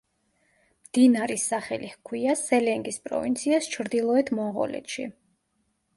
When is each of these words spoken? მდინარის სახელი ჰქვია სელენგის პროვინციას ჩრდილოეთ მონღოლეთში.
მდინარის 0.85 1.43
სახელი 1.51 1.91
ჰქვია 1.91 2.35
სელენგის 2.41 2.99
პროვინციას 3.09 3.69
ჩრდილოეთ 3.77 4.33
მონღოლეთში. 4.41 5.11